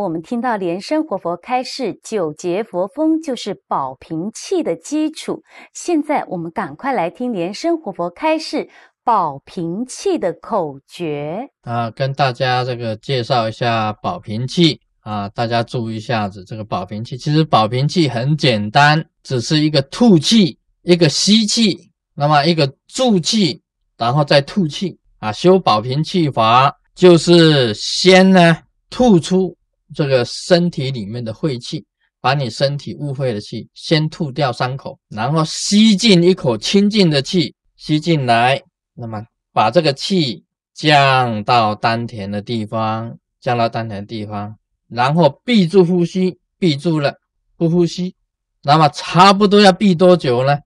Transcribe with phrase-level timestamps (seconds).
[0.00, 5.42] 我们听到莲生活佛开示九节佛风就是保平气的基础。
[5.72, 8.68] 现在我们赶快来听莲生活佛开示
[9.04, 17.16] 保平气的口诀啊，跟大家这个介绍一下保平气啊，大家注意一下子这个保平气。
[17.16, 23.62] 其实保平气很简单，只是一个吐气，一个吸气，那么一个住气，
[23.96, 25.32] 然后再吐气啊。
[25.32, 28.58] 修保平气法就是先呢
[28.90, 29.56] 吐出。
[29.94, 31.84] 这个身体里面的晦气，
[32.20, 38.62] 把你身体污秽的气先吐掉三口，然后吸进一口清净的气，吸进来，
[38.94, 44.56] 那么把这个气降到丹田的地方，降到丹田的地方，
[44.88, 47.14] 然后闭住呼吸，闭住了
[47.56, 48.14] 不呼吸，
[48.62, 50.58] 那么差不多要闭多久呢？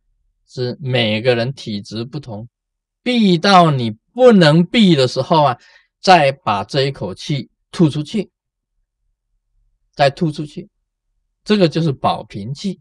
[0.49, 2.47] 是每个人体质不同，
[3.03, 5.59] 闭到你不能闭的时候啊，
[6.03, 8.31] 再把这一口气吐出去。
[9.95, 10.69] 再吐出去，
[11.45, 12.81] 这个就是保平气。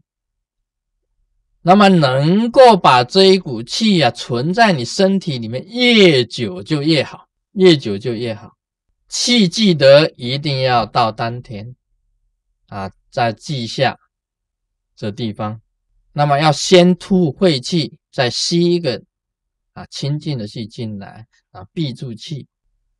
[1.64, 8.50] 那么能够把这一股气呀存在你身体里面，越久就越好，越久就越好。
[9.08, 11.76] 气记得一定要到丹田
[12.66, 13.96] 啊，在记下
[14.96, 15.60] 这地方。
[16.14, 19.00] 那么要先吐晦气，再吸一个
[19.72, 22.46] 啊清净的气进来啊，闭住气，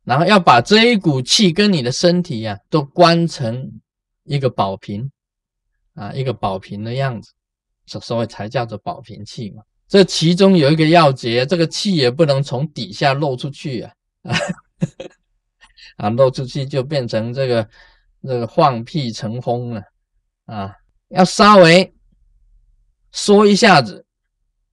[0.03, 3.81] 然后要把这一股气跟你的身体呀都关成。
[4.23, 5.11] 一个宝瓶
[5.95, 7.31] 啊，一个宝瓶的样子，
[7.85, 9.63] 所所以才叫做宝瓶气嘛。
[9.87, 13.93] 这其中有一个要诀，这个气也不能从底下漏出去啊
[15.97, 17.69] 啊，漏出去就变成这个
[18.23, 19.83] 这个放屁成风了
[20.45, 20.75] 啊。
[21.09, 21.93] 要稍微
[23.11, 24.03] 缩一下子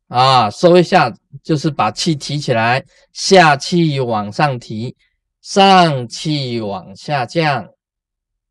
[0.07, 4.97] 啊，收一下子，就是把气提起来，下气往上提，
[5.43, 7.69] 上气往下降。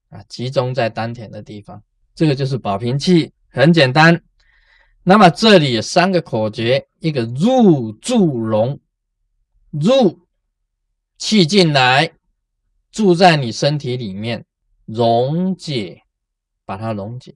[0.09, 1.83] 啊，集中在丹田的地方，
[2.15, 4.19] 这个就是保平气，很简单。
[5.03, 8.79] 那么这里有三个口诀：一个入住融，
[9.69, 10.19] 入
[11.19, 12.11] 气进来，
[12.91, 14.43] 住在你身体里面，
[14.85, 16.01] 溶解，
[16.65, 17.35] 把它溶解。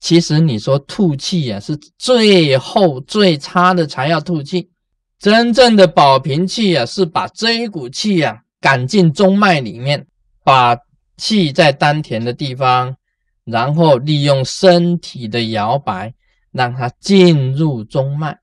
[0.00, 4.70] 其实你说吐气呀，是最后最差的才要吐气，
[5.18, 10.06] 真正的保平气啊，是把这一股气呀赶进中脉里面，
[10.42, 10.74] 把。
[11.16, 12.96] 气在丹田的地方，
[13.44, 16.14] 然后利用身体的摇摆，
[16.50, 18.38] 让它进入中脉，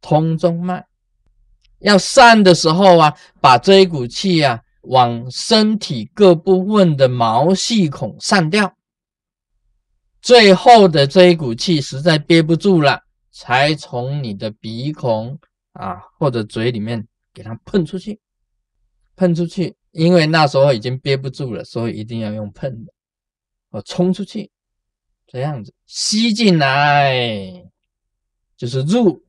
[0.00, 0.86] 通中脉。
[1.78, 8.74] 要散的时候啊，把这一股气啊往身体各部分的毛细孔散掉。
[10.20, 13.00] 最后的这一股气实在憋不住了，
[13.32, 15.38] 才从你的鼻孔
[15.72, 18.20] 啊或者嘴里面给它喷出去，
[19.16, 19.74] 喷出去。
[19.92, 22.92] 因为那时候已经憋不住了，所以一定要用喷的，
[23.70, 24.50] 我，冲出去，
[25.26, 27.62] 这样子吸进来
[28.56, 29.22] 就是入，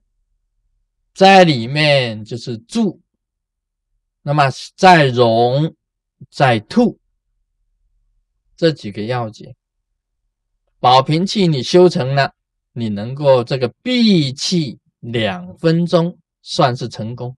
[1.13, 3.01] 在里面就是住，
[4.21, 5.75] 那么再融
[6.29, 6.97] 再吐，
[8.55, 9.55] 这几个要诀，
[10.79, 12.33] 保平气你修成了，
[12.71, 17.35] 你能够这个闭气两分钟，算是成功。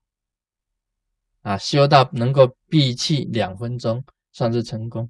[1.45, 5.07] 啊，修到能够闭气两分钟，算是成功。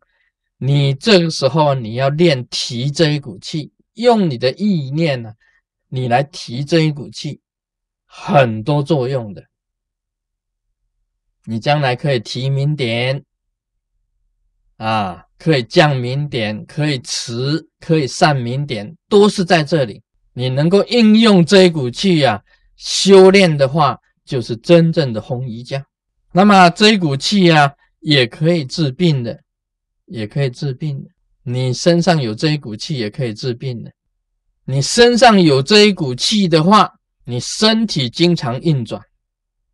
[0.58, 5.32] 你这个时候你要练提这一股气，用你的意念呢，
[5.88, 7.40] 你来提这一股气，
[8.06, 9.46] 很多作用的。
[11.46, 13.24] 你将来可以提明点，
[14.76, 20.02] 啊，可以降明点，可以持，可以散明点，都是在这里。
[20.34, 22.44] 你能够应用这一股气呀，
[22.76, 25.86] 修炼的话，就是真正的红瑜伽。
[26.38, 29.40] 那么这一股气呀，也可以治病的，
[30.08, 31.10] 也可以治病的。
[31.44, 33.90] 你身上有这一股气，也可以治病的。
[34.66, 36.92] 你身上有这一股气的话，
[37.24, 39.02] 你身体经常运转，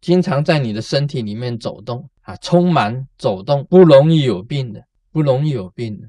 [0.02, 6.08] 经常在你的身体里面走动啊，充满走动，不容易有病的，不容易有病的。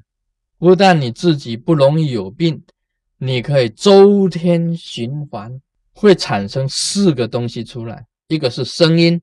[0.59, 2.61] 不但你自己不容易有病，
[3.17, 5.51] 你可以周天循环，
[5.93, 9.19] 会产生四个东西出来，一个是声音。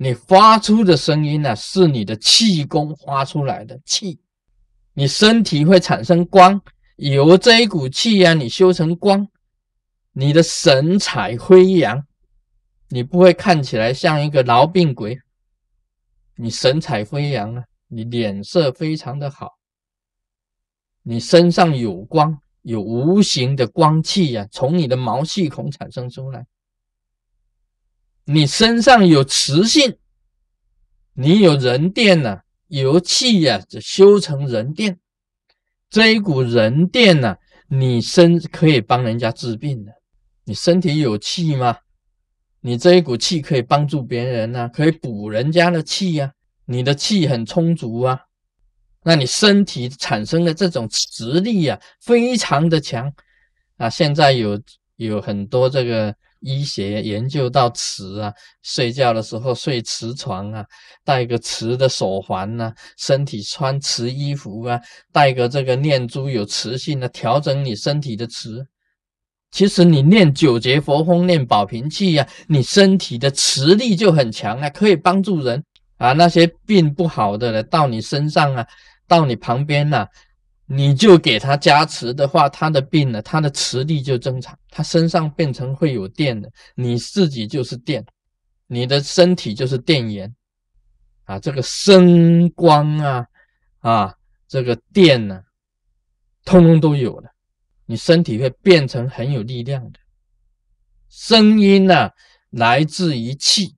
[0.00, 4.20] 你发出的声音呢，是你的气功发出来的气，
[4.94, 6.60] 你身体会产生光，
[6.96, 9.26] 由这一股气呀，你修成光，
[10.12, 12.06] 你的神采飞扬，
[12.90, 15.18] 你不会看起来像一个痨病鬼，
[16.36, 19.58] 你神采飞扬啊，你脸色非常的好，
[21.02, 26.46] 你身上有光，有无形的光气呀，从你的毛细孔产生出来。
[28.30, 29.96] 你身上有磁性，
[31.14, 34.98] 你有人电呢，有气呀，就修成人电。
[35.88, 37.36] 这一股人电呢，
[37.70, 39.92] 你身可以帮人家治病的。
[40.44, 41.78] 你身体有气吗？
[42.60, 46.30] 你这一股气可以帮助别人啊，可以补人家的气呀。
[46.66, 48.20] 你的气很充足啊，
[49.04, 53.10] 那你身体产生的这种磁力啊，非常的强
[53.78, 53.88] 啊。
[53.88, 54.60] 现在有
[54.96, 56.14] 有很多这个。
[56.40, 58.32] 医学研究到磁啊，
[58.62, 60.64] 睡觉的时候睡磁床啊，
[61.04, 64.80] 戴个磁的手环呐，身体穿磁衣服啊，
[65.12, 68.66] 戴个这个念珠有磁性的，调整你身体的磁。
[69.50, 75.64] 其实你念九节佛风，念保平气呀，你身体的磁力就很强啊，可以帮助人
[75.96, 76.12] 啊。
[76.12, 78.66] 那些病不好的了，到你身上啊，
[79.08, 80.06] 到你旁边呐。
[80.70, 88.04] 你就给他加持的话，他的病呢，他的磁力就增长，他身上变成会有电的，你自己就是电，
[88.66, 90.34] 你的身体就是电源
[91.24, 93.26] 啊，这个声光啊
[93.78, 94.14] 啊，
[94.46, 95.42] 这个电呢，
[96.44, 97.30] 通通都有了，
[97.86, 99.98] 你身体会变成很有力量的。
[101.08, 102.10] 声音呢，
[102.50, 103.74] 来自于气，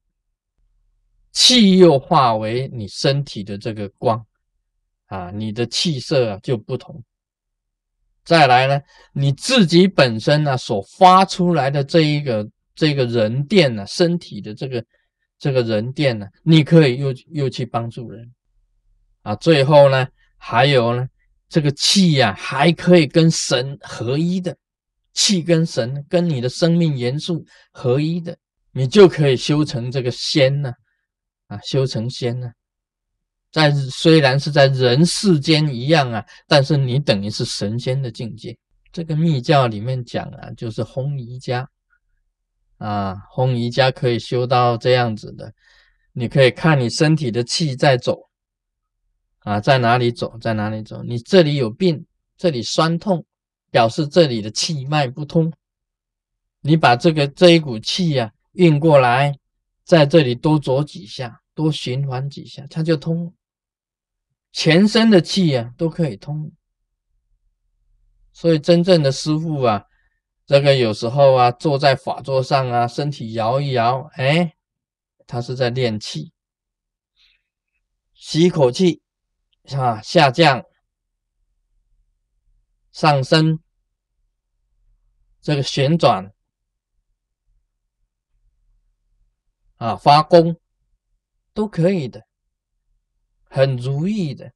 [1.30, 4.26] 气又化为你身体的这个光。
[5.10, 7.02] 啊，你的气色啊就不同。
[8.24, 8.80] 再来呢，
[9.12, 14.84] 你自己本身呢所发出来的这一个这个人电呢，身体的这个
[15.36, 18.30] 这个人电呢，你可以又又去帮助人。
[19.22, 21.08] 啊，最后呢，还有呢，
[21.48, 24.56] 这个气呀，还可以跟神合一的，
[25.12, 28.38] 气跟神跟你的生命元素合一的，
[28.70, 30.72] 你就可以修成这个仙呢，
[31.48, 32.52] 啊，修成仙呢。
[33.52, 38.56] 在虽然是在人世间一样啊，但是你等于是神仙的境界。
[38.92, 41.68] 这个密教里面讲啊，就是烘宜家
[42.78, 45.52] 啊，烘宜家可以修到这样子的。
[46.12, 48.28] 你可以看你身体的气在走
[49.40, 51.02] 啊，在哪里走，在哪里走。
[51.02, 52.04] 你这里有病，
[52.36, 53.24] 这里酸痛，
[53.70, 55.52] 表示这里的气脉不通。
[56.60, 59.36] 你把这个这一股气呀运过来，
[59.84, 63.32] 在这里多走几下，多循环几下，它就通。
[64.52, 66.52] 全身的气啊都可以通，
[68.32, 69.86] 所以真正的师傅啊，
[70.44, 74.56] 这个有时候啊坐在法座上啊，身体摇一摇，哎，
[75.26, 76.32] 他是在练气，
[78.12, 79.02] 吸一口气，
[79.72, 80.64] 啊，下降，
[82.90, 83.60] 上升，
[85.40, 86.32] 这个旋转，
[89.76, 90.60] 啊，发功
[91.54, 92.26] 都可以的。
[93.52, 94.52] 很如意的，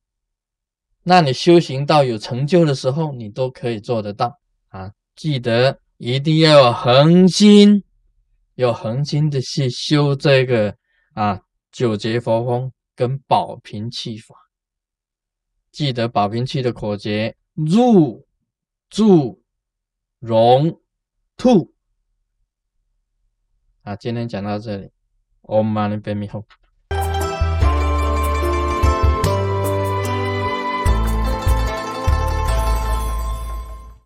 [1.02, 4.92] 那你修行到有成就的时候，你都可以做得到啊！
[5.16, 7.82] 记得一定要有恒心，
[8.54, 10.76] 有恒心的去修这个
[11.14, 11.42] 啊
[11.72, 14.36] 九节佛风跟保平气法。
[15.72, 18.24] 记得保平气的口诀：入、
[18.88, 19.42] 住、
[20.20, 20.80] 容、
[21.36, 21.74] 吐。
[23.82, 24.90] 啊，今天讲到这里
[25.42, 26.44] ，Om Mani Padme Hum。